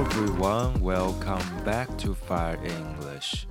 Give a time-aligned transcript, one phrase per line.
[0.00, 3.44] everyone, welcome back to Fire English.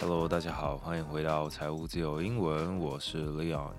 [0.00, 3.70] Hello，大家好，欢迎回到财务自由英文，我是 Leon。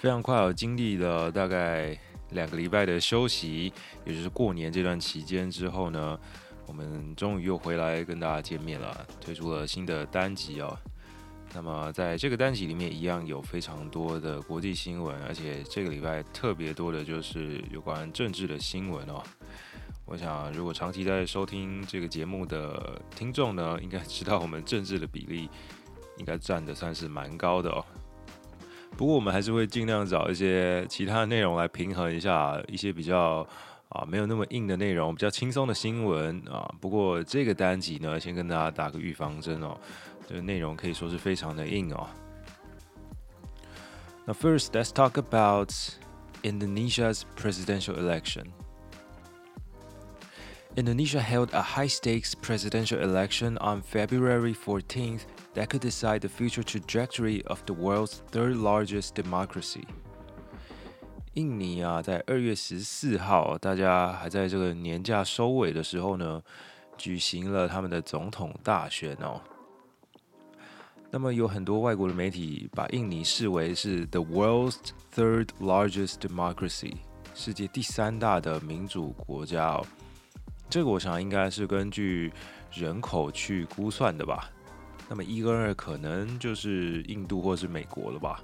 [0.00, 1.96] 非常快，我经历了大概
[2.30, 3.72] 两个礼拜的休息，
[4.04, 6.18] 也就是过年这段期间之后呢，
[6.66, 10.76] 我们终于又回来跟大家见面了，推出了新的单集哦。
[11.56, 19.22] 那么在这个单集里面，一样有非常多的国际新闻，而且这个礼拜特别多的就是有关政治的新闻哦。
[20.04, 25.48] 我想，如果长期在收听这个节目的听众呢，应该知道我们政治的比例
[26.18, 27.82] 应该占的算是蛮高的哦。
[28.94, 33.48] 不过我们还是会尽量找一些其他的内容来平衡一下一些比较
[33.89, 36.73] 啊没有那么硬的内容，比较轻松的新闻啊。
[36.79, 39.77] 不过这个单集呢，先跟大家打个预防针哦。
[40.27, 42.07] 这个内容可以说是非常的硬哦。
[44.25, 45.73] 那 first, let's talk about
[46.43, 48.45] Indonesia's presidential election.
[50.77, 57.43] Indonesia held a high-stakes presidential election on February 14th that could decide the future trajectory
[57.47, 59.85] of the world's third-largest democracy.
[61.36, 66.42] 印尼啊，在二月十四号，大家还在这个年假收尾的时候呢，
[66.96, 69.38] 举行了他们的总统大选哦。
[71.10, 74.76] 那么有很多外国的媒体把印尼视为是 the world's
[75.14, 76.94] third largest democracy，
[77.34, 79.86] 世界第三大的民主国家哦。
[80.70, 82.32] 这个我想应该是根据
[82.72, 84.50] 人口去估算的吧。
[85.06, 88.42] 那么一跟二可能就是印度或是美国了吧。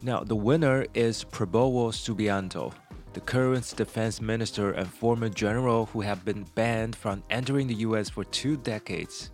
[0.00, 2.72] Now the winner is Prabowo Subianto,
[3.12, 8.10] the current defense minister and former general who have been banned from entering the U.S.
[8.10, 9.28] for two decades.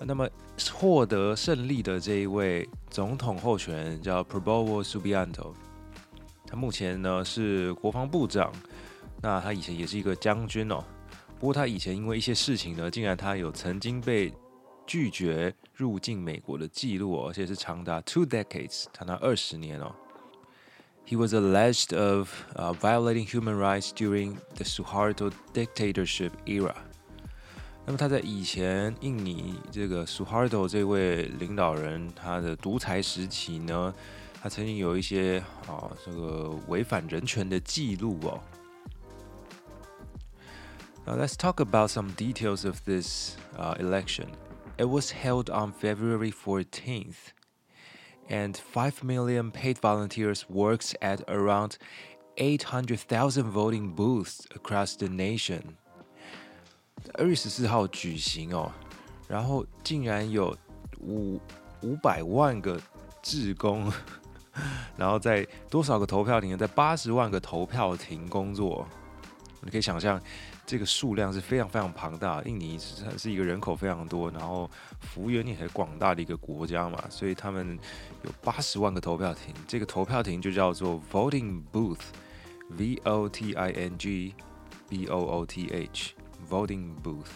[0.00, 0.28] 那么
[0.72, 5.54] 获得胜利的这一位总统候选人叫 Prabowo Subianto，
[6.46, 8.52] 他目前呢是国防部长，
[9.22, 10.82] 那他以前也是一个将军哦。
[11.38, 14.32] 不过他以前因为一些事情呢，竟然他有曾经被
[14.86, 19.94] 拒绝 入境美国的记录哦，而且是长达 two decades，长达二十年哦。
[21.06, 22.30] He was alleged of
[22.80, 26.74] violating human rights during the Suharto dictatorship era.
[27.84, 33.94] 那么他在以前印尼这个苏哈托这位领导人他的独裁时期呢，
[34.40, 38.40] 他曾经有一些啊这个违反人权的记录哦。
[41.04, 44.28] Now let's talk about some details of this uh, election.
[44.78, 47.32] It was held on February 14th,
[48.28, 51.76] and five million paid volunteers worked at around
[52.36, 55.76] 800,000 voting booths across the nation.
[57.14, 58.72] 二月十四号举行哦，
[59.28, 60.56] 然后竟然有
[61.00, 61.40] 五
[61.82, 62.80] 五百万个
[63.22, 63.92] 志工，
[64.96, 66.56] 然后在多少个投票亭？
[66.58, 68.88] 在八十万个投票亭工作，
[69.61, 70.21] 你可以想象
[70.65, 72.41] 这个数量是非常非常庞大。
[72.43, 72.77] 印尼
[73.17, 77.77] 是一个人口非常多，然后幅员也很广大的一个国家嘛，所以他们
[78.23, 79.53] 有八十万个投票亭。
[79.67, 84.33] 这个投票亭就叫做 voting booth，V O T I N G
[84.87, 86.13] B O O T H。
[86.49, 87.27] Voting booth，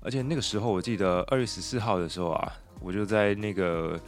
[0.00, 4.00] 而且那个时候我记得二月十四号的时候啊，我就在那个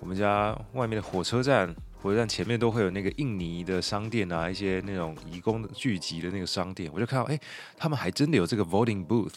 [0.00, 7.38] 我们家外面的火车站，火车站前面都会有那个印尼的商店啊，一些那种移工聚集的那个商店，我就看到哎，
[7.76, 9.34] 他们还真的有这个 voting booth，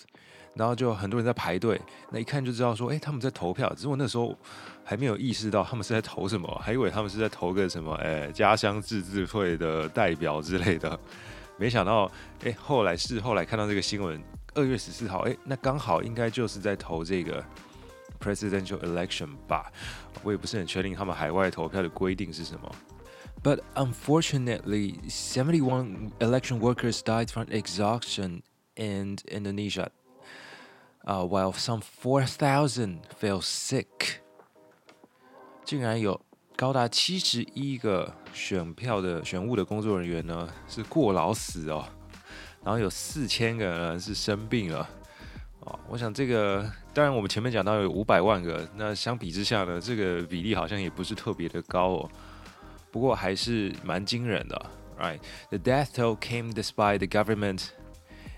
[0.54, 4.38] 然后就很多人在排队，那一看就知道说哎，他们在投票，只是我那时候
[4.84, 11.00] 还没有意识到他们是在投什么，还以为他们是在投个什么哎家乡自治会的代表之类的。
[11.58, 12.12] 没想到，
[12.44, 14.22] 哎，后来是后来看到这个新闻，
[14.54, 17.44] 二月十四号，哎，那刚好应该就是在投这个
[18.21, 19.71] presidential election 吧？
[20.23, 22.75] 我也不是很确定他们海外投票的规定是什么。
[23.43, 28.43] But unfortunately, seventy-one election workers died from exhaustion
[28.75, 29.91] in Indonesia,
[31.05, 34.21] uh, while some four thousand fell sick.
[35.65, 36.21] 竟然有。
[36.59, 41.85] 高达七十一个选票的选务的工作人员呢，是过劳死哦，
[42.65, 44.89] 然后有四千个人是生病了
[45.62, 45.80] 哦。
[45.88, 52.10] 我想这个，当然我们前面讲到有五百万个，那相比之下呢，这个比例好像也不是特别的高哦。
[52.92, 54.66] 不过还是蛮惊人的
[55.00, 55.20] ，right?
[55.50, 57.70] The death toll came despite the government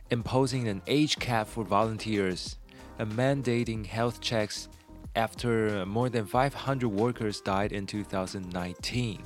[0.10, 2.54] imposing an age cap for volunteers
[2.98, 4.68] and mandating health checks.
[5.16, 9.19] After more than 500 workers died in 2019，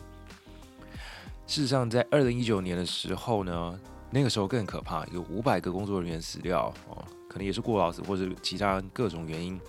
[1.47, 3.79] 事实上，在二零一九年的时候呢，
[4.11, 9.59] 那个时候更可怕，有五百个工作人员死掉哦，可能也是过劳死或者其他各种原因。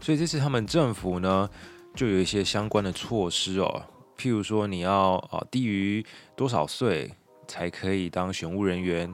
[0.00, 1.48] 所以这次他们政府呢，
[1.94, 3.82] 就有一些相关的措施哦，
[4.18, 6.04] 譬如说你要啊低于
[6.36, 7.10] 多少岁
[7.48, 9.12] 才可以当选务人员，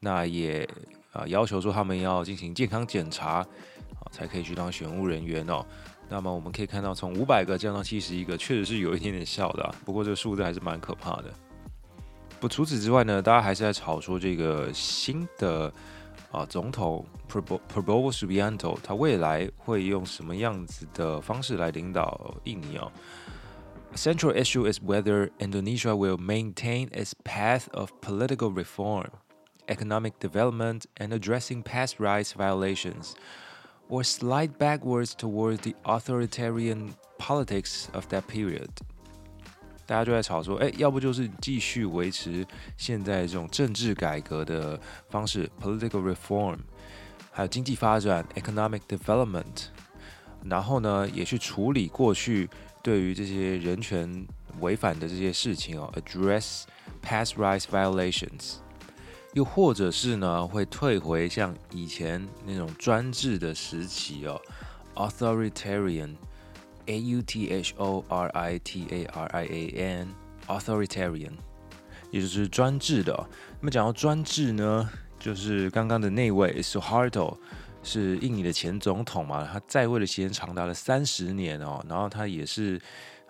[0.00, 0.68] 那也
[1.12, 3.46] 啊要求说他们要进行健康检查啊
[4.10, 5.64] 才可以去当选务人员哦。
[6.08, 9.74] 那么我们可以看到，从五百个降到七十一个，确实是有一点点笑的啊。
[9.84, 11.32] 不过这个数字还是蛮可怕的。
[12.38, 15.72] 不，除此之外呢，大家还是在炒说这个新的
[16.31, 22.91] 啊总统 Prabowo Subianto，他未来会用什么样子的方式来领导印尼哦。
[23.95, 29.07] Central issue is whether Indonesia will maintain its path of political reform,
[29.67, 33.13] economic development, and addressing past rights violations.
[33.89, 38.69] Or slide backwards towards the authoritarian politics of that period。
[39.86, 42.46] 大家就在吵说，哎，要不就是继续维持
[42.76, 44.80] 现在这种政治改革的
[45.10, 46.58] 方式 （political reform），
[47.30, 49.66] 还有经济发展 （economic development），
[50.44, 52.48] 然后呢，也去处理过去
[52.82, 54.26] 对于这些人权
[54.60, 56.62] 违反的这些事情哦，address
[57.04, 58.54] past rights violations。
[59.34, 64.40] 又或者是呢，会退回像以前那种专制的时期哦
[64.94, 66.14] （authoritarian）
[66.86, 71.32] a u t h o r i t a r i a n，authoritarian，
[72.10, 73.12] 也就是专制的。
[73.60, 74.88] 那么讲到专制呢，
[75.18, 77.36] 就是刚刚的那位 Suharto
[77.82, 82.80] 是印尼的前总统嘛，他在位的时间长达了三十年哦，然后他也是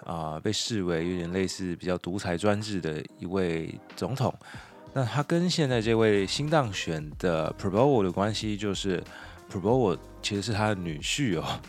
[0.04, 4.34] 啊、被视为有点类似比较独裁专制的一位总统。
[4.92, 9.00] 那他跟现在这位新当选的 Prabowo 的关系，就是
[9.48, 11.60] Prabowo 其实是他的女婿哦，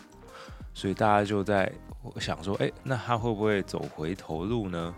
[0.74, 1.72] 所以大家就在
[2.20, 4.94] 想说，哎，那他会不会走回头路呢？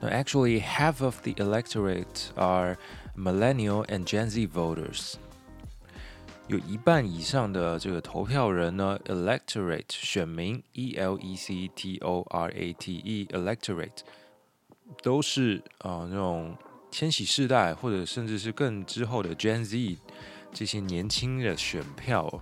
[0.00, 2.76] 那 Actually, half of the electorate are
[3.16, 5.14] millennial and Gen Z voters，
[6.48, 14.00] 有一半以上的这个投票人呢，electorate 选民，E L E C T O R A T E，electorate。
[15.02, 16.56] 都是啊、那种
[16.92, 19.98] 千禧世代，或者甚至是更之后的 Gen Z
[20.52, 22.40] 这些年轻的选票。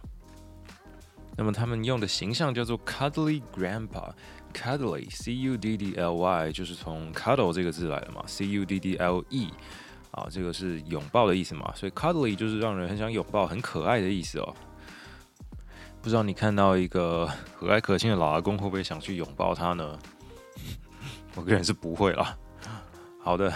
[1.36, 8.96] 那么他们用的形象叫做 Cuddly Grandpa，Cuddly C U D D L Y 就是从 Cuddle 这个字来的嘛，C U D D
[8.96, 9.50] L E
[10.12, 14.54] 啊，这个是拥抱的意思嘛，所以 Cuddly 就是让人很想拥抱、很可爱的意思哦。
[16.00, 17.26] 不知道你看到一个
[17.56, 19.98] 和蔼可亲的老阿公，会不会想去拥抱他呢？
[21.34, 22.36] 我个人是不会啦。
[23.20, 23.52] 好的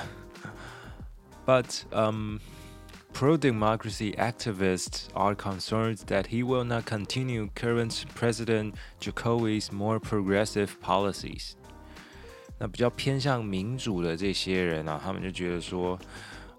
[1.47, 2.39] ，But um,
[3.18, 11.54] pro-democracy activists are concerned that he will not continue current President Jokowi's more progressive policies。
[12.60, 15.96] 那比较偏向民主的这些人啊，他们就觉得说，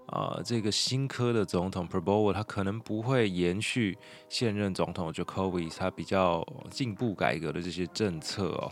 [0.07, 3.97] 啊、呃，这个新科的总统 Prabowo 他可能不会延续
[4.29, 8.71] 现任总统 Jokowi 他比较进步改革的这些政策哦。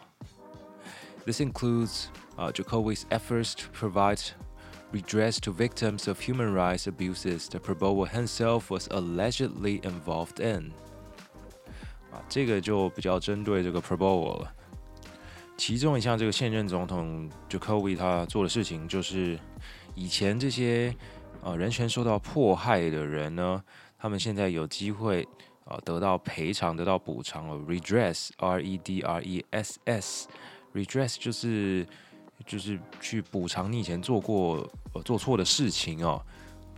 [1.25, 2.07] This includes
[2.37, 4.19] uh, Jokowi's efforts to provide
[4.92, 10.72] redress to victims of human rights abuses that Prabowo himself was allegedly involved in。
[12.10, 14.54] 啊，这个就比较针对这个 Prabowo 了。
[15.56, 19.38] 其中一项这个现任总统 Jokowi 他做的事情，就是
[19.94, 20.94] 以前这些
[21.42, 23.62] 呃人权受到迫害的人呢，
[23.98, 25.26] 他们现在有机会
[25.64, 27.56] 啊得到赔偿，得到补偿了。
[27.56, 30.28] Redress，R E D R E S S。
[30.72, 31.84] Redress 就是
[32.48, 36.20] 就是去补偿你以前做过呃做错的事情哦，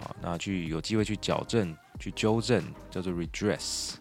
[0.03, 3.95] 啊，那去有机会去矫正、去纠正，叫做 redress。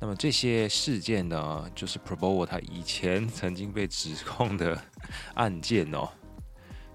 [0.00, 4.80] 那么这些事件呢，就是 Prabowo 他以前 曾经被指控的
[5.34, 6.08] 案件哦，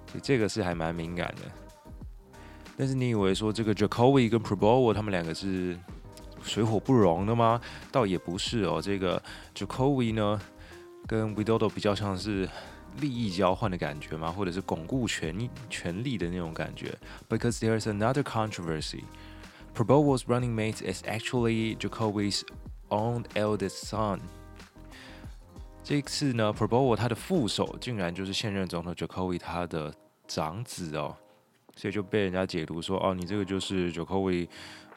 [0.07, 1.41] 所以这个是还蛮敏感的。
[2.77, 5.77] 但是你以为说这个 Jokowi 跟 Prabowo 他们两个是
[6.41, 7.59] 水火不容的吗？
[7.91, 9.21] 倒也不是哦，这个
[9.53, 10.41] Jokowi 呢。
[11.07, 12.49] 跟 Widodo 比较像是
[12.99, 14.31] 利益交换的感觉吗？
[14.31, 16.97] 或者是巩固权权力的那种感觉
[17.29, 19.03] ？Because there is another controversy.
[19.75, 22.41] Prabowo's running mate is actually Jokowi's
[22.89, 24.19] own eldest son.
[25.83, 29.93] 这一次呢，Prabowo 他的副手竟然就是现任总统 Jokowi 他的
[30.27, 31.15] 长子哦，
[31.75, 34.47] 所以就被人家解读说，哦，你这个就是 Jokowi，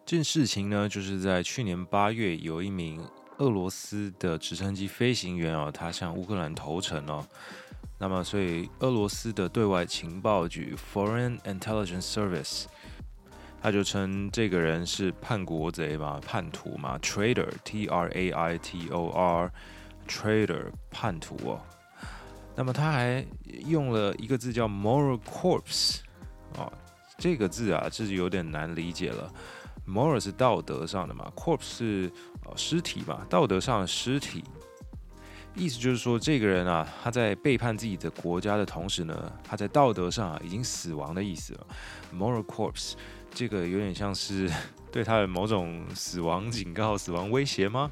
[0.04, 3.04] 这件事情呢，就是在去年八月，有一名
[3.38, 7.26] 俄罗斯的直升机飞行员啊，他向乌克兰投诚哦。
[7.98, 12.66] 那么，所以俄罗斯的对外情报局 （Foreign Intelligence Service）
[13.61, 17.91] 他就称这个人是叛国贼嘛，叛徒嘛，traitor，T-R-A-I-T-O-R。
[20.07, 21.61] Traitor 叛徒哦，
[22.55, 23.23] 那么他还
[23.65, 25.99] 用了一个字叫 moral corpse
[26.57, 26.73] 啊、哦，
[27.17, 29.31] 这个字啊，这就有点难理解了。
[29.87, 32.11] moral 是道德上的嘛，corpse 是
[32.57, 34.43] 尸体嘛，道德上的尸体。
[35.53, 41.65] 意思就是说，这个人啊，他在背叛自己的国家的同时呢，他在道德上啊已经死亡的意思了。
[42.13, 42.95] moral corpse
[43.32, 44.50] 这个有点像是
[44.90, 47.90] 对他的某种死亡警告、死亡威胁吗？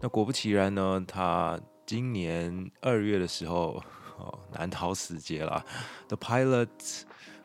[0.00, 3.82] 那果不其然呢，他今年二月的时候，
[4.18, 5.64] 哦，难逃死劫了。
[6.08, 6.68] The pilot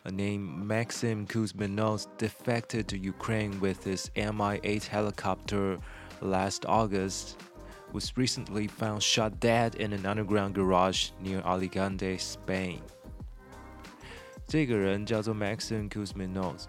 [0.05, 5.79] named Maxim Kuzminov defected to Ukraine with his Mi-8 helicopter
[6.21, 7.35] last August.
[7.91, 12.81] Was recently found shot dead in an underground garage near Alicante, Spain.
[14.46, 16.64] 这个人叫做 Maxim Kuzminov，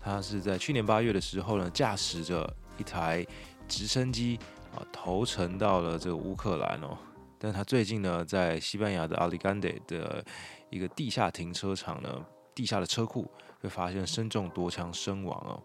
[0.00, 3.26] 他是在去年八月的时候呢，驾驶着一台
[3.68, 4.38] 直升机
[4.74, 4.84] 啊。
[4.92, 6.96] 投诚到了这个乌克兰哦，
[7.38, 10.24] 但他最近呢，在西班牙的阿里甘德的
[10.70, 13.30] 一个地下停车场呢，地下的车库
[13.60, 15.62] 被发现身中多枪身亡哦。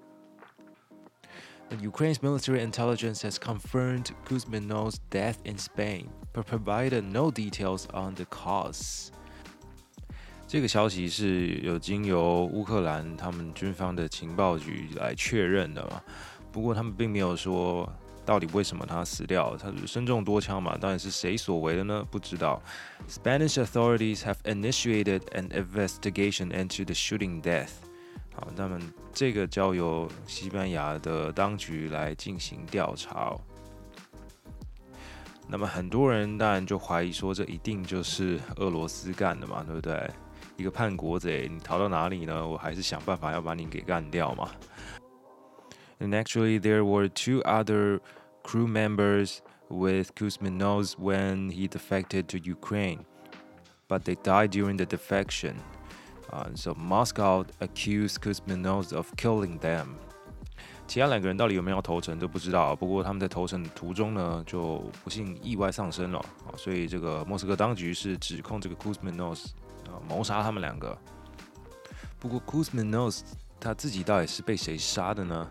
[1.77, 8.25] Ukraine's military intelligence has confirmed Kuzminov's death in Spain, but provided no details on the
[8.25, 9.09] cause.
[10.51, 16.01] 这个消息是有经由乌克兰他们军方的情报局来确认的嘛，
[16.51, 17.89] 不过他们并没有说。
[18.23, 19.57] 到底为什么他死掉？
[19.57, 20.77] 他是身中多枪嘛？
[20.77, 22.05] 到底是谁所为的呢？
[22.11, 22.61] 不知道。
[23.09, 27.69] Spanish authorities have initiated an investigation into the shooting death。
[28.35, 28.79] 好，那么
[29.11, 33.35] 这个交由西班牙的当局来进行调查。
[35.47, 40.09] 那么很多人当然就怀疑说，这一定就是俄罗斯干的嘛，对不对？
[40.60, 42.46] 一个叛国贼，你逃到哪里呢？
[42.46, 44.50] 我还是想办法要把你给干掉嘛。
[45.98, 48.00] And actually, there were two other
[48.42, 49.38] crew members
[49.68, 53.00] with Kuzminov when he defected to Ukraine,
[53.88, 55.54] but they died during the defection.
[56.30, 59.96] Uh, so Moscow accused Kuzminov of killing them.
[60.86, 69.46] 其他两个人到底有没有投诚都不知道，不过他们在投诚的途中呢，就不幸意外丧生了啊，所以这个莫斯科当局是指控这个 Kuzminov
[70.07, 70.97] 谋杀他们两个。
[72.19, 73.19] 不过 Kuzminov
[73.59, 75.49] 他自己到底是被谁杀的呢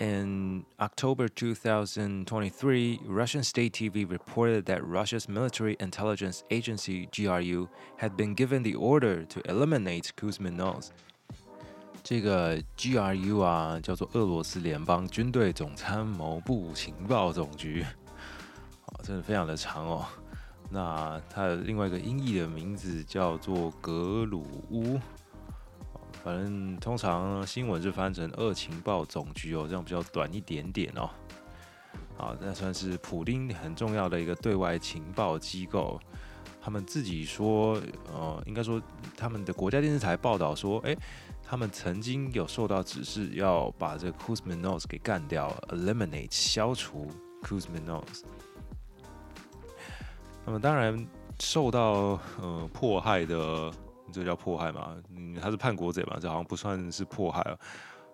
[0.00, 7.68] ？In October 2023, Russian state TV reported that Russia's military intelligence agency GRU
[8.00, 10.88] had been given the order to eliminate Kuzminov.
[12.02, 17.86] 这个 GRU 啊，叫做俄罗斯联邦军队总参谋部情报总局，
[18.86, 20.04] 哦，真的非常的长哦。
[20.70, 25.00] 那它的另外一个音译的名字叫做格鲁乌。
[26.22, 31.10] 反正通常新闻是翻成二情报总局哦，这样比较短一点点哦。
[32.16, 36.00] 好，那算是普丁很重要的一个对外情报机构。
[36.62, 37.78] 他们自己说，
[38.10, 38.80] 呃，应该说
[39.18, 40.96] 他们的国家电视台报道说，诶，
[41.42, 47.06] 他们曾经有受到指示要把这个 Kuzminov 给干掉，eliminate 消除
[47.42, 48.04] Kuzminov。
[50.46, 51.06] 那么当然
[51.40, 53.72] 受到呃迫害的。
[54.12, 54.94] 这叫迫害嘛？
[55.16, 57.58] 嗯，他是叛国贼嘛，这好像不算是迫害啊。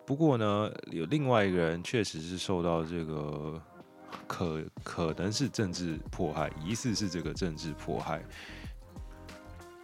[0.07, 3.61] 不过呢，有另外一个人确实是受到这个
[4.27, 8.25] 可可能是政治迫害，疑似是这个政治迫害。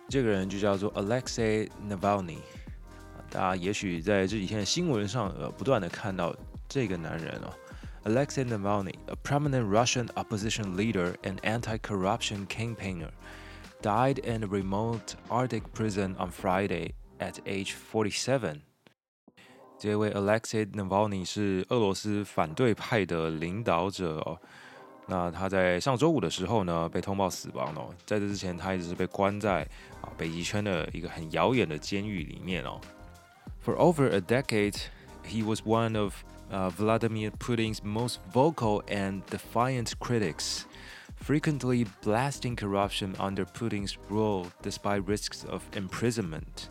[0.09, 2.39] 这个人就叫做 Alexei Navalny。
[3.29, 6.35] 大家也许在这几天的新闻上，呃，不断的看到
[6.67, 7.53] 这个男人哦。
[8.06, 13.12] Alexei Navalny, a prominent Russian opposition leader and anti-corruption campaigner,
[13.82, 18.62] died in a remote Arctic prison on Friday at age 47.
[19.78, 24.38] 这位 Alexei Navalny 是俄罗斯反对派的领导者哦。
[25.08, 27.94] 那他在上周五的时候呢，被通报死亡哦。
[28.06, 29.68] 在这之前，他一直是被关在
[30.02, 32.80] 啊北极圈的一个很遥远的监狱里面哦。
[33.66, 34.78] For over a decade,
[35.26, 36.14] he was one of
[36.52, 40.66] Uh, Vladimir Putin's most vocal and defiant critics,
[41.16, 46.68] frequently blasting corruption under Putin's rule despite risks of imprisonment.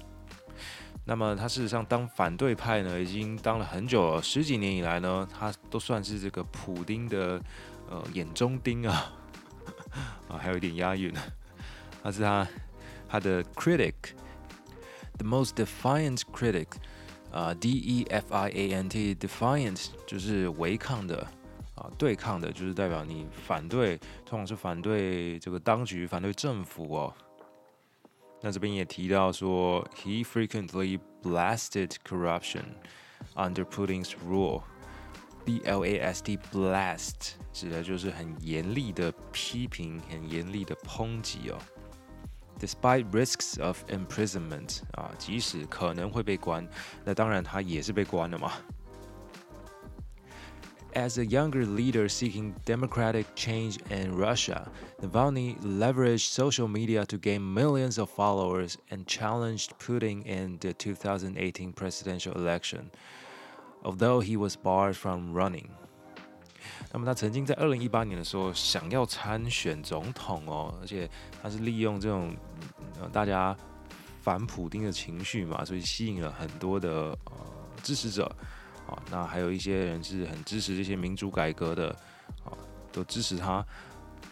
[1.06, 7.42] 那么他事实上当反对派呢，已经当了很久了，十几年以来呢，他都算是这个普丁的
[7.88, 9.10] 呃眼中钉啊
[10.28, 11.10] 啊，还有一点押韵，
[12.02, 12.46] 他是他
[13.08, 16.66] 他的 critic，the most defiant critic。
[17.35, 21.27] 啊、，defiant，defiant 就是违抗的
[21.75, 27.13] 啊，对抗的，就是代表你反对，通常是反对这个当局，反对政府哦。
[28.41, 32.63] 那这边也提到说，He frequently blasted corruption
[33.33, 41.57] under Putin's rule，B L A S T blast 指的就是很严厉的批评，很严厉的抨击哦。
[42.64, 46.68] Despite risks of imprisonment，啊，即使可能会被关，
[47.04, 48.52] 那当然他也是被关了嘛。
[50.92, 54.66] As a younger leader seeking democratic change in Russia,
[55.00, 61.72] Navalny leveraged social media to gain millions of followers and challenged Putin in the 2018
[61.72, 62.90] presidential election,
[63.84, 65.70] although he was barred from running.
[66.91, 71.09] 那么他曾经在二零一八年的时候想要参选总统哦，而且
[71.41, 72.35] 他是利用这种
[72.99, 73.55] 呃大家
[74.21, 77.37] 反普丁的情绪嘛，所以吸引了很多的呃
[77.83, 78.25] 支持者
[78.87, 79.01] 啊。
[79.11, 81.89] 那还有一些人是很支持这些民主改革的
[82.43, 82.51] 啊，
[82.91, 83.65] 都支持他。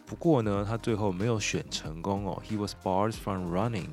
[0.06, 2.41] 不过呢，他最后没有选成功哦。
[2.48, 3.89] He was barred from running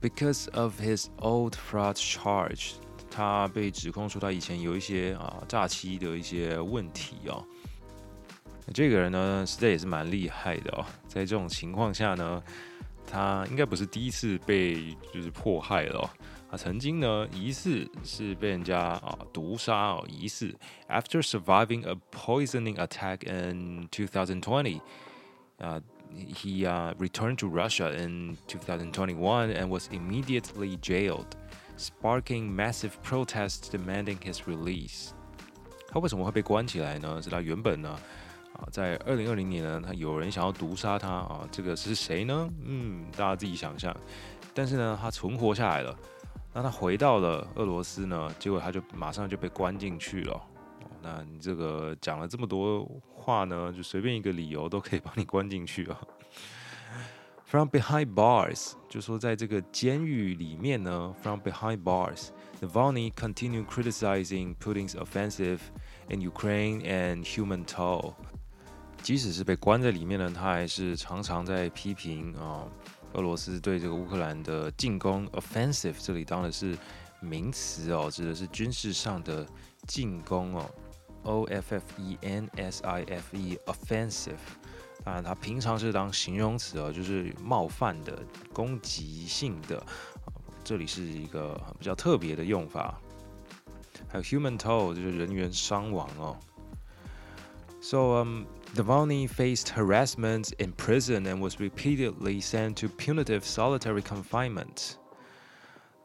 [0.00, 2.74] because of his old fraud charge.
[3.14, 7.44] 他被指控说他以前有一些啊诈欺的一些问题哦。
[8.72, 10.86] 这个人呢，实在也是蛮厉害的哦。
[11.06, 12.42] 在这种情况下呢，
[13.06, 16.10] 他应该不是第一次被就是迫害了哦。
[16.50, 20.54] 他曾经呢，疑似是被人家啊毒杀哦，疑似。
[20.88, 24.80] After surviving a poisoning attack in 2020,
[25.58, 25.80] uh,
[26.14, 31.26] he uh, returned to Russia in 2021 and was immediately jailed.
[31.76, 35.10] Sparking massive protests demanding his release。
[35.88, 37.20] 他为什么会被关起来呢？
[37.20, 37.98] 是他原本呢
[38.54, 42.48] 啊，在二零二零年呢，他有人想要毒杀他啊，这个是谁呢？
[42.64, 43.94] 嗯，大家自己想象。
[44.54, 45.98] 但是呢，他存活下来了。
[46.54, 50.40] 那他回到了俄罗斯呢，结果他就马上就被关进去了。
[51.02, 56.00] 那你这个讲了这么多话呢，就随便一个理由都可以把你关进去啊。
[57.51, 61.15] From behind bars，就说在这个监狱里面呢。
[61.21, 65.59] From behind bars，Navalny continued criticizing Putin's offensive
[66.09, 68.15] in Ukraine and human toll。
[69.01, 72.67] 即使是被关在里面呢，他还是常常在批评啊，
[73.13, 75.25] 俄罗斯对这个乌克兰的进攻。
[75.27, 76.77] Offensive 这里当然是
[77.21, 79.47] 名词哦，指的是军事上的
[79.87, 80.69] 进攻哦。
[81.23, 84.35] O F F E N S I F E，offensive。
[85.04, 89.84] 当然，它平常是当形容词哦，就是冒犯的、攻击性的。
[90.62, 93.00] 这里是一个比较特别的用法。
[94.08, 96.36] 还有 human toll 就是人员伤亡哦。
[97.80, 98.44] So, um,
[98.76, 104.92] Navalny faced harassment in prison and was repeatedly sent to punitive solitary confinement.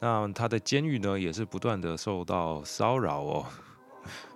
[0.00, 3.46] 那他的监狱呢，也是不断的受到骚扰哦。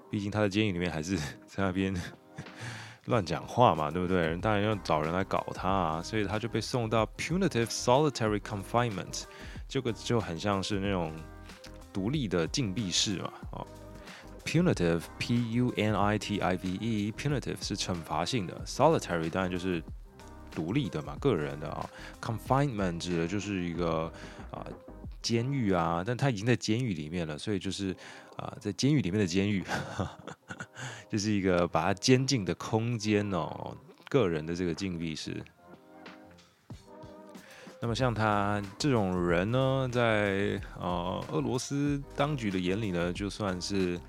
[0.09, 1.17] 毕竟他的监狱里面还是
[1.49, 1.93] 在那边。
[3.07, 4.19] 乱讲话嘛，对不对？
[4.19, 9.25] 人当然要找人来搞他啊，所以他就被送到 punitive solitary confinement，
[9.69, 11.13] 这个就很像是那种
[11.93, 13.33] 独立的禁闭室嘛。
[13.51, 13.67] 哦
[14.45, 19.83] ，punitive p u n i t i v e punitive 是惩罚性的，solitary 当然就是
[20.53, 21.89] 独立的嘛，个人的啊。
[22.21, 24.13] confinement 指的就是一个
[24.53, 24.65] 啊
[25.23, 27.97] 监狱啊，但他已经在监狱里面了，所以就是。
[28.39, 29.63] 啊，在监狱里面的监狱，
[31.07, 33.77] 就是一个把他监禁的空间哦，
[34.09, 35.45] 个人的这个禁闭室。
[37.79, 44.01] 那么像他这种人呢，在呃俄罗斯当局的眼里呢，就算是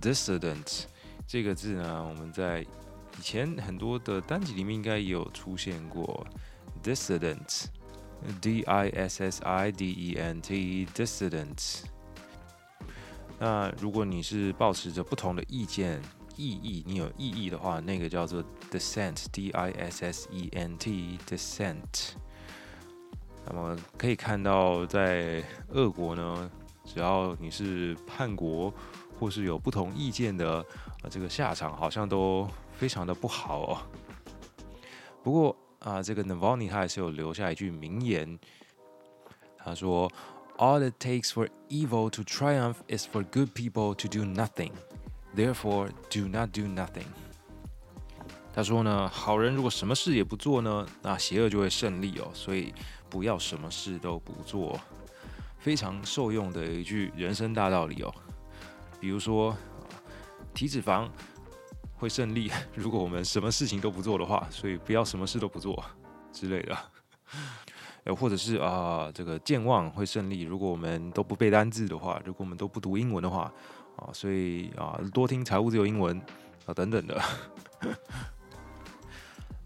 [0.00, 0.82] dissident
[1.24, 2.62] 这个字呢，我们在
[3.16, 6.26] 以前很多的单集里面应该也有出现过
[6.82, 7.66] dissident
[8.40, 11.82] D I S S I D E N T dissident。
[13.38, 16.02] 那如果你是抱持着不同的意见、
[16.36, 22.12] 异议，你有异议的话，那个叫做 dissent，d i s s e n t dissent。
[23.46, 26.50] 那么可以看到，在俄国呢，
[26.84, 28.72] 只要你是叛国
[29.18, 30.58] 或是有不同意见的，
[31.02, 33.78] 啊，这个下场好像都非常的不好哦。
[35.22, 38.38] 不过啊，这个 Navalny 他还是有留下一句名言，
[39.58, 40.10] 他说
[40.56, 44.72] ：“All it takes for evil to triumph is for good people to do nothing.
[45.36, 47.06] Therefore, do not do nothing.”
[48.54, 52.30] 他说呢，好人如果什么事也不做呢，那邪恶就会胜利哦。
[52.34, 52.74] 所以。
[53.10, 54.78] 不要什么事都不做，
[55.58, 58.14] 非常受用的一句人生大道理哦。
[59.00, 59.56] 比如说，
[60.52, 61.08] 体脂肪
[61.97, 65.83] 会胜利，如果我们什么事情都不做的话，所以不要什么事都不做
[66.31, 66.77] 之类的。
[68.03, 73.51] 呃，或者是啊，这个健忘会胜利，如果我们都不背单字的话，如果我们都不读英文的话
[73.97, 76.21] 啊，所以啊，多听财务自由英文
[76.65, 77.21] 啊等等的。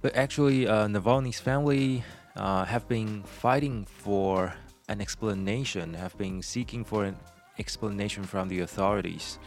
[0.01, 2.03] But actually, uh, Navalny's family.
[2.39, 4.53] Uh, have been fighting for
[4.89, 7.15] an explanation, have been seeking for an
[7.58, 9.39] explanation from the authorities.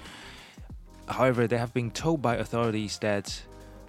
[1.07, 3.31] However, they have been told by authorities that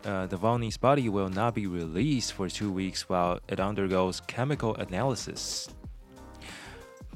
[0.04, 5.66] uh, Navalny's body will not be released for two weeks while it undergoes chemical analysis.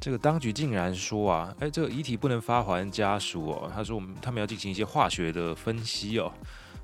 [0.01, 3.71] 这个当局竟然说啊，哎，这个遗体不能发还家属哦。
[3.75, 6.33] 他说我们他们要进行一些化学的分析哦。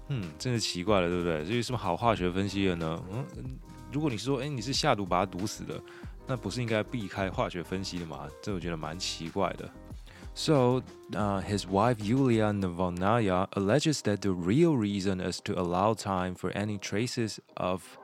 [0.09, 1.45] 嗯，真是奇怪了，对不对？
[1.45, 3.03] 这有什么好化学分析的呢？
[3.11, 3.59] 嗯。
[3.91, 5.81] 如果你是说，哎，你是下毒把他毒死的，
[6.27, 8.29] 那不是应该避开化学分析的吗？
[8.43, 9.67] 这我觉得蛮奇怪的。
[10.36, 10.82] So,
[11.16, 16.52] uh, his wife Yulia Navalnaya alleges that the real reason is to allow time for
[16.52, 17.98] any traces of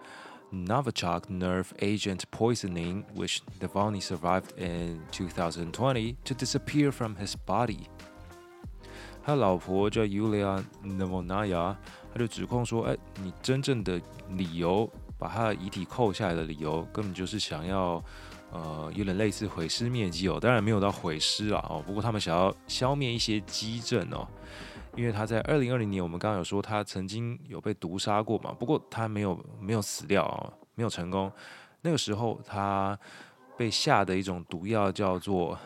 [0.54, 7.88] Novichok nerve agent poisoning, which Navalny survived in 2020, to disappear from his body.
[9.24, 11.76] 他老婆叫 Yulia Navalnaya，
[12.14, 14.90] 他就指控说，哎，你真正的理由。
[15.20, 18.00] 把他的遗体扣下来的理由，根本就是想要，
[18.53, 20.39] 呃，有点类似毁尸灭迹哦。
[20.39, 21.83] 当然没有到毁尸啊哦。
[21.87, 24.29] 不过他们想要消灭一些迹证哦，
[24.95, 28.53] 因为他在二零二零年，我们刚刚有说他曾经有被毒杀过嘛。
[28.53, 31.33] 不过他没有没有死掉啊，没有成功。
[31.81, 32.99] 那个时候他
[33.57, 35.59] 被下的一种毒药叫做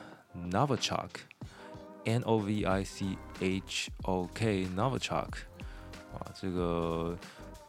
[0.51, 5.29] Novichok，N O V I C H O K，Novichok
[6.15, 7.19] 啊，这个。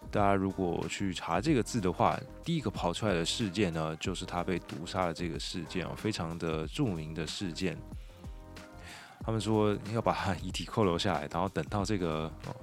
[0.09, 7.77] 大家如果去查这个字的话，第一个跑出来的事件呢，就是他被毒杀的这个事件啊，非常的著名的事件。
[9.25, 12.55] 他们说要把他遗体扣留下来，然后等到这个哦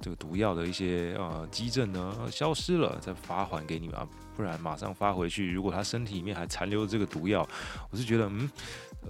[0.00, 3.96] 这个毒药的一些呃基症呢消失了，再发还给你们，
[4.36, 5.50] 不然马上发回去。
[5.50, 7.48] 如果他身体里面还残留这个毒药，
[7.90, 8.50] 我是觉得嗯，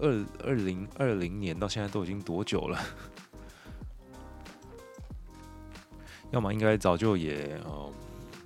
[0.01, 2.79] 二二零二零年到现在都已经多久了？
[6.31, 7.93] 要么应该早就也呃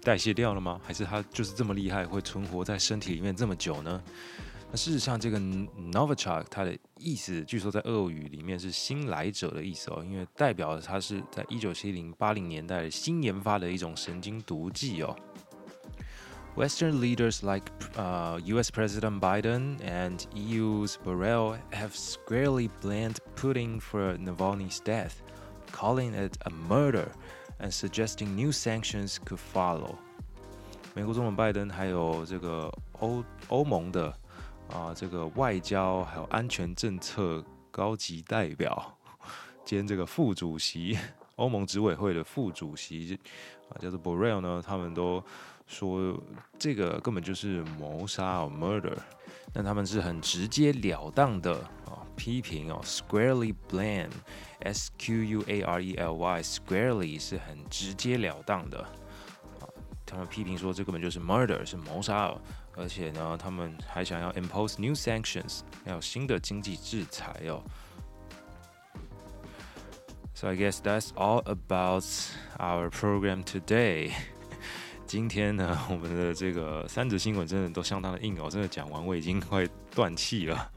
[0.03, 0.81] 代谢掉了吗？
[0.85, 4.03] 还是它就是这么厉害，会存活在身体里面这么久呢？
[4.71, 15.15] 那事实上，这个 Novichok 它的意思，据说在俄语里面是新来者的意思哦，因为代表它是在一九七零八零年代新研发的一种神经毒剂哦。
[16.57, 17.65] Western leaders like
[17.97, 18.71] uh, U.S.
[18.71, 25.15] President Biden and EU's Borrell have squarely blamed Putin for Navalny's death,
[25.73, 27.09] calling it a murder.
[27.61, 29.95] And suggesting new sanctions could follow。
[30.95, 34.13] 美国总统拜登还有这个欧欧盟的
[34.71, 38.97] 啊，这个外交还有安全政策高级代表
[39.65, 40.99] 兼这个副主席，
[41.37, 43.19] 欧盟执委会的副主席
[43.71, 45.23] 啊，叫做 Borrell 呢，他们都
[45.67, 46.21] 说
[46.59, 48.99] 这个根本就是谋杀，murder。
[49.53, 51.65] 但他们是很直截了当的
[52.17, 54.11] 批评哦，squarely blame。
[54.61, 58.83] S Q U A R E L Y，squarely 是很直截了当的，
[60.07, 62.35] 他们批评说这根本就是 murder，是谋杀，
[62.75, 67.63] 而且呢，他们还想要 impose new sanctions，要有新的经济制裁哦。
[70.35, 72.05] So I guess that's all about
[72.59, 74.13] our program today。
[75.07, 80.73] 今天呢，我们的这个三则新闻真的都相当的硬哦，真的讲完我已经快断气了。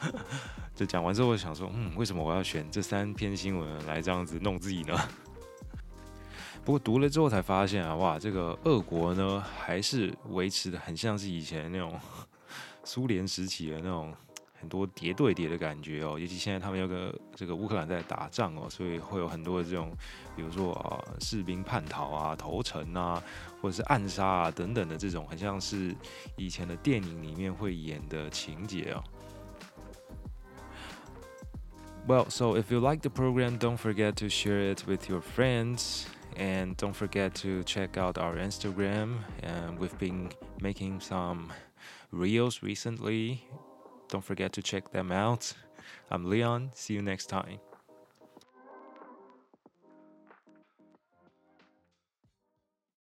[0.74, 4.98] 就讲完之后，想说，嗯，为什么我要选这三篇新闻来这样子弄自己呢？
[6.64, 11.98] 不过读了之后才发现啊，哇，这个俄国呢还是维持的很像是以前那种
[12.84, 14.12] 苏联时期的那种
[14.60, 19.92] 很多叠对谍的感觉哦，尤其现在他们有个这个乌克兰在打仗哦，所以会有很多这种，
[20.34, 23.22] 比如说啊士兵叛逃啊、投诚啊，
[23.62, 25.94] 或者是暗杀啊等等的这种，很像是
[26.36, 29.04] 以前的电影里面会演的情节哦。
[32.06, 36.06] Well, so if you like the program, don't forget to share it with your friends.
[36.36, 39.18] And don't forget to check out our Instagram.
[39.42, 41.52] And we've been making some
[42.12, 43.44] reels recently.
[44.08, 45.52] Don't forget to check them out.
[46.10, 46.70] I'm Leon.
[46.74, 47.58] See you next time.